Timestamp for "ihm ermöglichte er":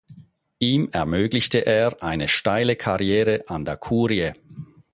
0.57-2.01